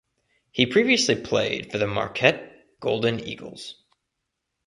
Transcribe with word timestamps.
He 0.51 0.65
previously 0.65 1.13
played 1.15 1.71
for 1.71 1.77
the 1.77 1.85
Marquette 1.85 2.79
Golden 2.79 3.19
Eagles. 3.19 3.75